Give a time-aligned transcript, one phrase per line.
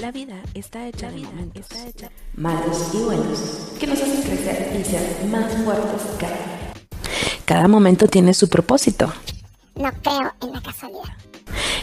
[0.00, 4.80] La vida está hecha de momentos, está hecha malos y buenos, que nos hacen crecer
[4.80, 6.72] y ser más fuertes cada día.
[7.44, 9.12] Cada momento tiene su propósito.
[9.74, 11.02] No creo en la casualidad.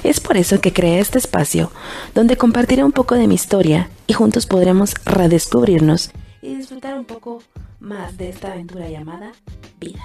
[0.03, 1.71] Es por eso que creé este espacio,
[2.15, 6.09] donde compartiré un poco de mi historia y juntos podremos redescubrirnos
[6.41, 7.43] y disfrutar un poco
[7.79, 9.33] más de esta aventura llamada
[9.79, 10.03] vida.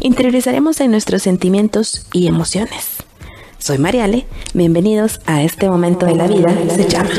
[0.00, 3.07] Interiorizaremos en nuestros sentimientos y emociones.
[3.58, 7.10] Soy Mariale, bienvenidos a este momento de la vida, se llama.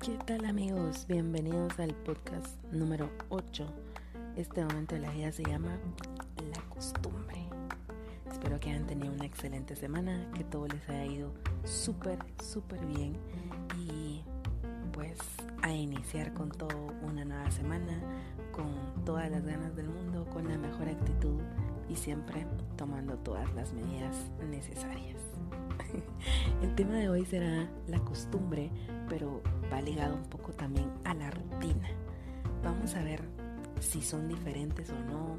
[0.00, 1.04] ¿Qué tal amigos?
[1.08, 3.66] Bienvenidos al podcast número 8.
[4.36, 5.76] Este momento de la vida se llama
[6.52, 7.48] La costumbre.
[8.30, 11.32] Espero que hayan tenido una excelente semana, que todo les haya ido
[11.64, 13.16] súper, súper bien
[15.64, 17.98] a iniciar con todo una nueva semana,
[18.52, 18.66] con
[19.06, 21.40] todas las ganas del mundo, con la mejor actitud
[21.88, 24.14] y siempre tomando todas las medidas
[24.50, 25.16] necesarias.
[26.62, 28.70] El tema de hoy será la costumbre,
[29.08, 29.40] pero
[29.72, 31.88] va ligado un poco también a la rutina.
[32.62, 33.22] Vamos a ver
[33.80, 35.38] si son diferentes o no,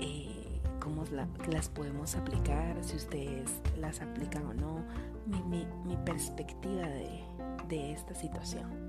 [0.00, 1.04] eh, cómo
[1.46, 4.82] las podemos aplicar, si ustedes las aplican o no,
[5.26, 5.66] mi,
[6.06, 7.22] perspectiva de,
[7.68, 8.81] de esta situación.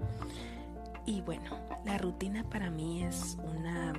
[1.06, 3.94] Y bueno, la rutina para mí es una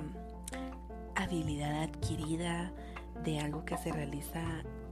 [1.15, 2.71] habilidad adquirida
[3.23, 4.41] de algo que se realiza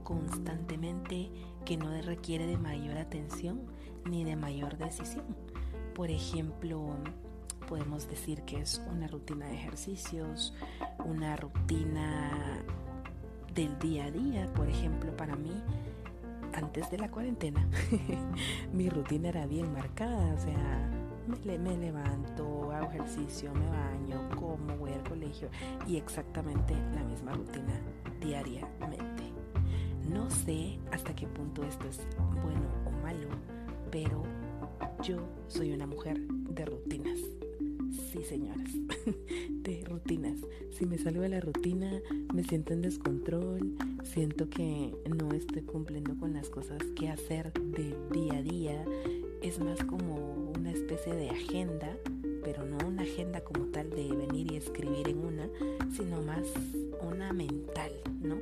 [0.04, 1.30] constantemente
[1.64, 3.62] que no requiere de mayor atención
[4.04, 5.24] ni de mayor decisión.
[5.94, 6.94] Por ejemplo,
[7.68, 10.54] podemos decir que es una rutina de ejercicios,
[11.04, 12.62] una rutina
[13.54, 14.52] del día a día.
[14.54, 15.52] Por ejemplo, para mí,
[16.52, 17.66] antes de la cuarentena,
[18.72, 20.90] mi rutina era bien marcada, o sea,
[21.44, 25.48] me, levanto, hago ejercicio, me baño, como, voy al colegio
[25.86, 27.80] y exactamente la misma rutina
[28.20, 29.24] diariamente.
[30.08, 32.00] No sé hasta qué punto esto es
[32.42, 33.28] bueno o malo,
[33.90, 34.22] pero
[35.02, 35.18] yo
[35.48, 37.18] soy una mujer de rutinas.
[38.10, 38.70] Sí, señoras,
[39.50, 40.38] de rutinas.
[40.72, 42.00] Si me salgo de la rutina,
[42.32, 47.96] me siento en descontrol, siento que no estoy cumpliendo con las cosas que hacer de
[48.12, 48.84] día a día.
[49.44, 50.14] Es más como
[50.56, 51.98] una especie de agenda,
[52.42, 55.50] pero no una agenda como tal de venir y escribir en una,
[55.94, 56.46] sino más
[57.02, 58.38] una mental, ¿no?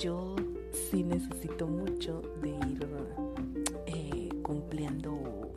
[0.00, 0.34] Yo
[0.72, 2.88] sí necesito mucho de ir
[3.86, 5.52] eh, cumpliendo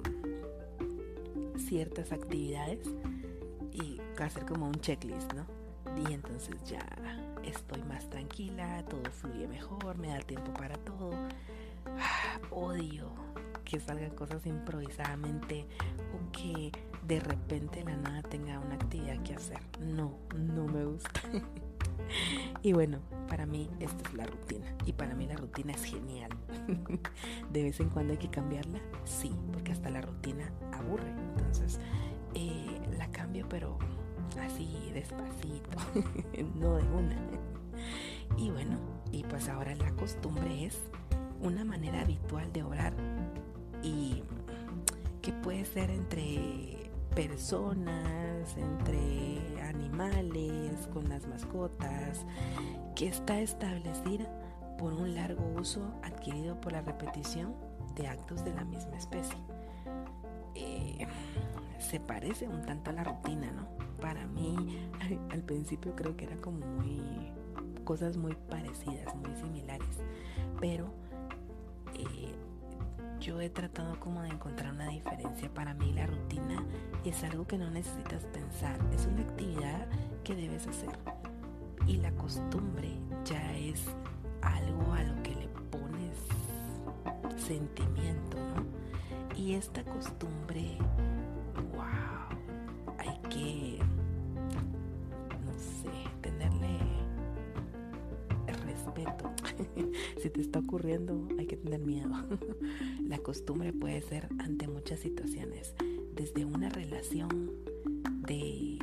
[1.58, 2.88] ciertas actividades
[3.74, 5.48] y hacer como un checklist, ¿no?
[6.08, 6.86] Y entonces ya
[7.44, 11.10] estoy más tranquila, todo fluye mejor, me da tiempo para todo.
[11.88, 13.19] Ah, odio
[13.70, 15.68] que salgan cosas improvisadamente
[16.16, 16.72] o que
[17.08, 19.60] de repente la nada tenga una actividad que hacer.
[19.80, 21.22] No, no me gusta.
[22.64, 24.66] y bueno, para mí esta es la rutina.
[24.86, 26.32] Y para mí la rutina es genial.
[27.54, 31.12] de vez en cuando hay que cambiarla, sí, porque hasta la rutina aburre.
[31.36, 31.80] Entonces,
[32.34, 33.78] eh, la cambio, pero
[34.42, 35.70] así despacito,
[36.56, 37.16] no de una.
[38.36, 38.80] y bueno,
[39.12, 40.78] y pues ahora la costumbre es
[41.42, 42.94] una manera habitual de orar
[43.84, 44.24] y
[45.22, 52.26] que puede ser entre personas, entre animales, con las mascotas,
[52.96, 54.28] que está establecida
[54.78, 57.54] por un largo uso adquirido por la repetición
[57.96, 59.38] de actos de la misma especie.
[60.56, 61.06] Eh,
[61.80, 63.68] se parece un tanto a la rutina, ¿no?
[64.02, 64.90] Para mí,
[65.32, 67.32] al principio creo que era como muy
[67.84, 69.98] cosas muy parecidas, muy similares,
[70.62, 70.94] pero
[71.96, 72.34] eh,
[73.30, 75.54] yo he tratado como de encontrar una diferencia.
[75.54, 76.64] Para mí la rutina
[77.06, 79.86] es algo que no necesitas pensar, es una actividad
[80.24, 80.90] que debes hacer.
[81.86, 82.90] Y la costumbre
[83.26, 83.84] ya es
[84.42, 86.18] algo a lo que le pones
[87.38, 88.66] sentimiento, ¿no?
[89.38, 90.80] Y esta costumbre,
[91.76, 92.36] wow,
[92.98, 93.69] hay que,
[100.22, 102.10] si te está ocurriendo, hay que tener miedo.
[103.08, 105.74] La costumbre puede ser ante muchas situaciones,
[106.14, 107.52] desde una relación
[108.28, 108.78] de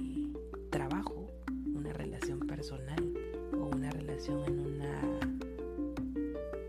[0.71, 1.31] trabajo,
[1.75, 3.13] una relación personal
[3.55, 5.21] o una relación en una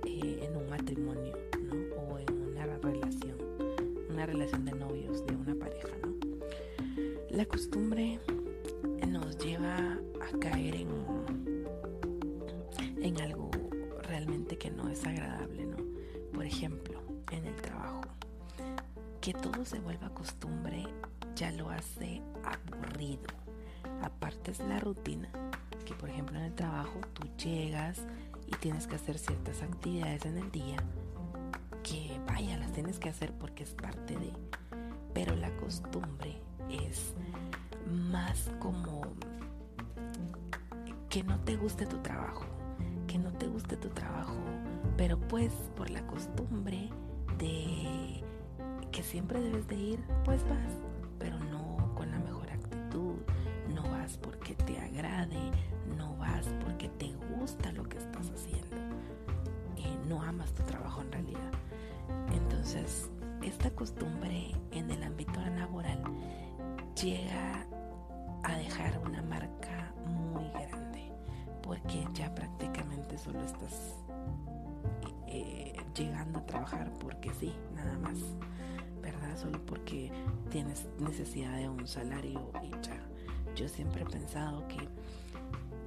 [0.05, 1.95] eh, en un matrimonio, ¿no?
[2.01, 3.37] O en una relación,
[4.09, 6.13] una relación de novios de una pareja, ¿no?
[7.29, 8.19] La costumbre
[9.07, 10.87] nos lleva a caer en
[19.27, 20.85] Que todo se vuelva costumbre
[21.35, 23.27] ya lo hace aburrido.
[24.01, 25.27] Aparte es la rutina,
[25.85, 28.05] que por ejemplo en el trabajo tú llegas
[28.45, 30.77] y tienes que hacer ciertas actividades en el día,
[31.83, 34.31] que vaya, las tienes que hacer porque es parte de,
[35.13, 37.13] pero la costumbre es
[37.85, 39.01] más como
[41.09, 42.45] que no te guste tu trabajo,
[43.07, 44.39] que no te guste tu trabajo,
[44.95, 46.89] pero pues por la costumbre
[47.37, 48.23] de
[48.97, 50.73] que siempre debes de ir, pues vas,
[51.19, 53.13] pero no con la mejor actitud,
[53.75, 55.51] no vas porque te agrade,
[55.95, 58.75] no vas porque te gusta lo que estás haciendo,
[59.75, 61.51] eh, no amas tu trabajo en realidad.
[62.33, 63.11] Entonces,
[63.43, 66.01] esta costumbre en el ámbito laboral
[66.99, 67.67] llega
[68.45, 71.11] a dejar una marca muy grande,
[71.61, 73.95] porque ya prácticamente solo estás
[75.27, 78.17] eh, llegando a trabajar porque sí, nada más,
[79.11, 79.37] ¿verdad?
[79.37, 80.11] Solo porque
[80.49, 83.01] tienes necesidad de un salario y ya.
[83.55, 84.87] Yo siempre he pensado que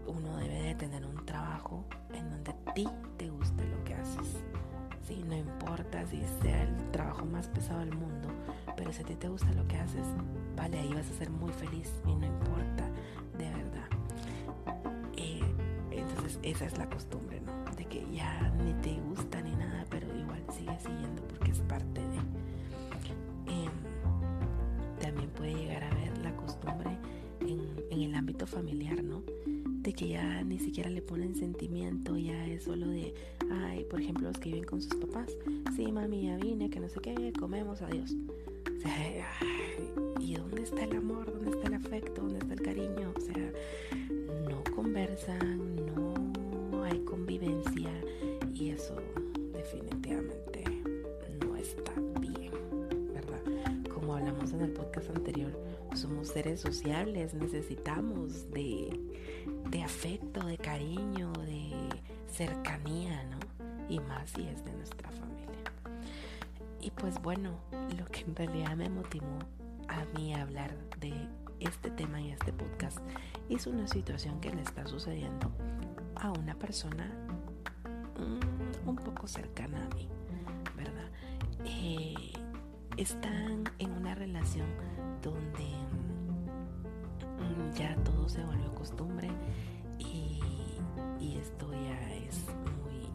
[0.06, 1.84] uno debe de tener un trabajo
[2.14, 2.88] en donde a ti
[3.18, 4.38] te guste lo que haces.
[5.06, 8.28] Sí, no importa si sea el trabajo más pesado del mundo,
[8.76, 10.06] pero si a ti te gusta lo que haces,
[10.56, 12.88] vale, ahí vas a ser muy feliz y no importa,
[13.36, 13.88] de verdad.
[15.16, 15.42] Eh,
[15.90, 17.52] entonces esa es la costumbre, ¿no?
[17.76, 22.00] De que ya ni te gusta ni nada, pero igual sigue siguiendo porque es parte
[22.00, 22.49] de...
[28.04, 29.22] en, el ámbito familiar, ¿no?
[29.82, 33.14] de que ya ni siquiera le ponen sentimiento, ya es solo de,
[33.50, 35.34] ay, por ejemplo, los que viven con sus papás,
[35.74, 38.14] sí, mami, ya vine, que no sé qué, comemos, adiós.
[38.76, 39.26] O sea,
[40.20, 41.32] ¿y dónde está el amor?
[41.32, 42.20] ¿Dónde está el afecto?
[42.20, 43.12] ¿Dónde está el cariño?
[43.16, 43.52] O sea,
[44.48, 47.90] no conversan, no hay convivencia
[48.54, 48.96] y eso
[49.54, 50.64] definitivamente
[51.42, 52.52] no está bien,
[53.14, 53.40] ¿verdad?
[53.92, 55.52] Como hablamos en el podcast anterior,
[56.00, 61.72] somos seres sociables, necesitamos de afecto, de cariño, de
[62.32, 63.38] cercanía, ¿no?
[63.88, 65.60] Y más si es de nuestra familia.
[66.80, 67.60] Y pues bueno,
[67.98, 69.38] lo que en realidad me motivó
[69.88, 71.12] a mí a hablar de
[71.60, 72.98] este tema y este podcast
[73.50, 75.52] es una situación que le está sucediendo
[76.16, 77.12] a una persona
[78.16, 80.08] mm, un poco cercana a mí,
[80.76, 81.10] ¿verdad?
[81.66, 82.32] Eh,
[82.96, 84.66] están en una relación
[85.22, 85.64] donde
[87.38, 89.30] mm, ya todo se volvió costumbre
[89.98, 90.38] y,
[91.38, 92.46] esto ya es
[92.82, 93.06] muy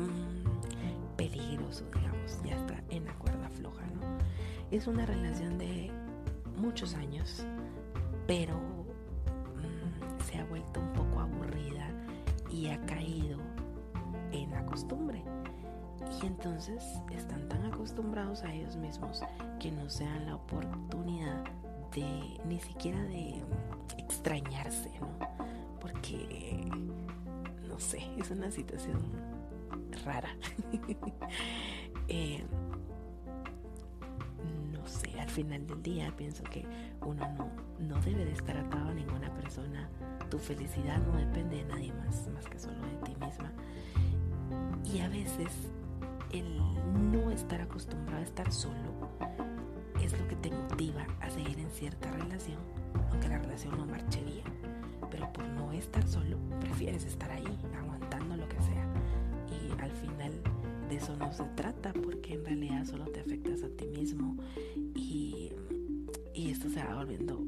[0.00, 4.18] mm, peligroso, digamos, ya está en la cuerda floja, ¿no?
[4.70, 5.90] Es una relación de
[6.56, 7.44] muchos años,
[8.28, 11.88] pero mm, se ha vuelto un poco aburrida
[12.48, 13.38] y ha caído
[14.30, 15.24] en la costumbre.
[16.22, 19.22] Y entonces están tan acostumbrados a ellos mismos
[19.64, 21.42] que no se dan la oportunidad
[21.94, 23.42] de ni siquiera de
[23.96, 25.08] extrañarse, ¿no?
[25.80, 26.68] Porque,
[27.66, 29.00] no sé, es una situación
[30.04, 30.28] rara.
[32.08, 32.44] Eh,
[34.70, 36.66] no sé, al final del día pienso que
[37.00, 39.88] uno no, no debe de estar atado a ninguna persona.
[40.28, 43.50] Tu felicidad no depende de nadie más, más que solo de ti misma.
[44.84, 45.48] Y a veces
[46.38, 49.08] el no estar acostumbrado a estar solo
[50.02, 52.58] es lo que te motiva a seguir en cierta relación,
[53.10, 54.44] aunque la relación no marche bien.
[55.10, 58.86] Pero por no estar solo, prefieres estar ahí, aguantando lo que sea.
[59.48, 60.32] Y al final
[60.88, 64.36] de eso no se trata, porque en realidad solo te afectas a ti mismo.
[64.94, 65.52] Y,
[66.34, 67.40] y esto se va volviendo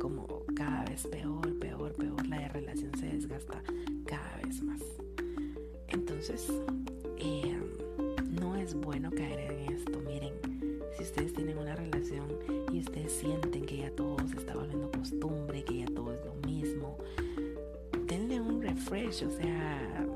[0.00, 2.26] como cada vez peor, peor, peor.
[2.26, 3.62] La relación se desgasta
[4.06, 4.80] cada vez más.
[5.88, 6.50] Entonces,
[7.18, 7.60] eh,
[8.72, 10.00] es bueno caer en esto.
[10.00, 10.32] Miren,
[10.96, 12.26] si ustedes tienen una relación
[12.72, 16.34] y ustedes sienten que ya todo se está volviendo costumbre, que ya todo es lo
[16.46, 16.96] mismo,
[18.06, 20.06] denle un refresh, o sea,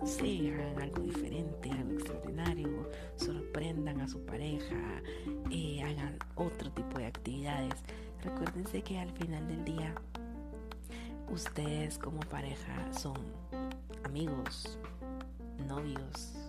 [0.00, 5.02] no sé, hagan algo diferente, algo extraordinario, sorprendan a su pareja,
[5.50, 7.74] eh, hagan otro tipo de actividades.
[8.22, 9.94] Recuérdense que al final del día,
[11.30, 13.18] ustedes como pareja son
[14.04, 14.78] amigos,
[15.68, 16.39] novios,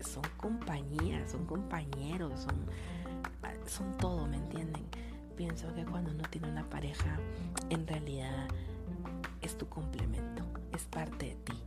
[0.00, 2.54] son compañías, son compañeros, son,
[3.42, 4.84] ah, son todo, ¿me entienden?
[5.36, 7.18] Pienso que cuando uno tiene una pareja,
[7.70, 8.48] en realidad
[9.40, 11.62] es tu complemento, es parte de ti.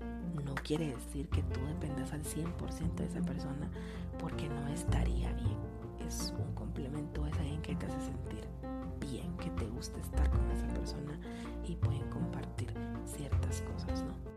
[0.45, 3.69] No quiere decir que tú dependas al 100% de esa persona
[4.19, 5.57] porque no estaría bien.
[6.07, 8.47] Es un complemento, es alguien que te hace sentir
[8.99, 11.19] bien, que te gusta estar con esa persona
[11.65, 12.73] y pueden compartir
[13.05, 14.30] ciertas cosas, ¿no?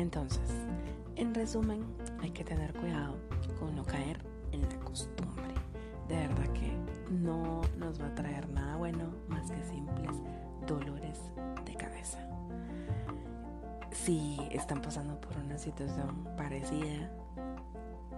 [0.00, 0.40] Entonces,
[1.16, 1.84] en resumen,
[2.22, 3.16] hay que tener cuidado
[3.58, 4.18] con no caer
[4.50, 5.52] en la costumbre.
[6.08, 6.72] De verdad que
[7.10, 10.16] no, no nos va a traer nada bueno más que simples
[10.66, 11.18] dolores
[11.66, 12.18] de cabeza.
[13.90, 17.10] Si están pasando por una situación parecida,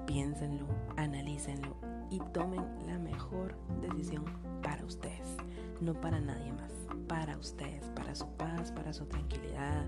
[0.06, 1.74] piénsenlo, analícenlo
[2.10, 4.24] y tomen la mejor decisión
[4.72, 5.36] para ustedes,
[5.82, 6.72] no para nadie más,
[7.06, 9.84] para ustedes, para su paz, para su tranquilidad,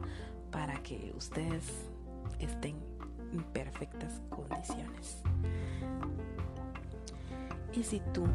[0.50, 1.64] para que ustedes
[2.38, 2.76] estén
[3.32, 5.22] en perfectas condiciones.
[7.72, 8.26] Y si tú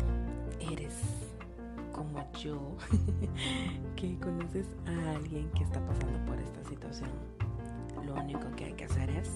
[0.60, 0.96] eres
[1.92, 2.76] como yo,
[3.96, 7.12] que conoces a alguien que está pasando por esta situación,
[8.08, 9.30] lo único que hay que hacer es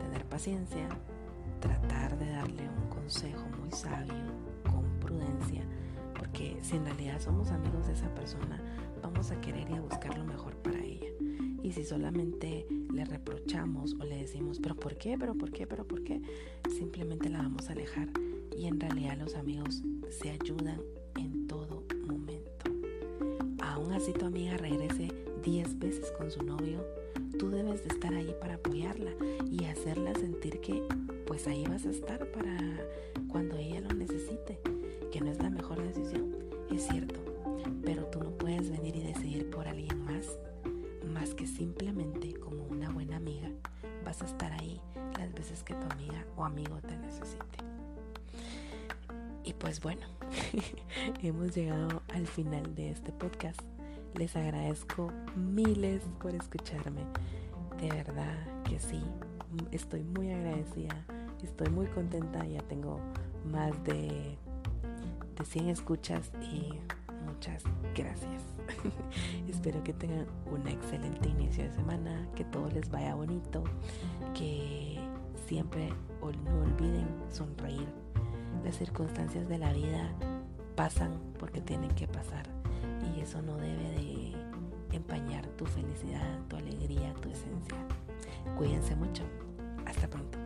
[0.00, 0.88] tener paciencia,
[1.60, 4.14] tratar de darle un consejo muy sabio,
[4.64, 5.62] con prudencia,
[6.34, 8.60] porque si en realidad somos amigos de esa persona,
[9.00, 11.06] vamos a querer ir a buscar lo mejor para ella.
[11.62, 15.16] Y si solamente le reprochamos o le decimos, pero ¿por qué?
[15.16, 15.68] ¿Pero por qué?
[15.68, 16.20] ¿Pero por qué?
[16.76, 18.08] Simplemente la vamos a alejar.
[18.58, 20.80] Y en realidad los amigos se ayudan
[21.16, 22.68] en todo momento.
[23.62, 25.12] Aún así tu amiga regrese
[25.44, 26.84] 10 veces con su novio,
[27.38, 29.12] tú debes de estar ahí para apoyarla
[29.48, 30.82] y hacerla sentir que
[31.28, 32.58] pues ahí vas a estar para
[33.34, 34.13] cuando ella lo necesite,
[45.44, 47.58] veces que tu amiga o amigo te necesite.
[49.44, 50.06] Y pues bueno,
[51.22, 53.60] hemos llegado al final de este podcast.
[54.14, 57.02] Les agradezco miles por escucharme.
[57.78, 59.02] De verdad que sí,
[59.72, 61.04] estoy muy agradecida
[61.44, 62.98] Estoy muy contenta, ya tengo
[63.44, 64.38] más de,
[65.36, 66.72] de 100 escuchas y
[67.26, 67.62] muchas
[67.94, 68.42] gracias.
[69.48, 73.62] Espero que tengan un excelente inicio de semana, que todo les vaya bonito,
[74.32, 74.98] que
[75.46, 77.86] siempre no olviden sonreír.
[78.64, 80.10] Las circunstancias de la vida
[80.74, 82.46] pasan porque tienen que pasar
[83.14, 84.32] y eso no debe de
[84.92, 87.76] empañar tu felicidad, tu alegría, tu esencia.
[88.56, 89.22] Cuídense mucho.
[89.86, 90.43] Hasta pronto.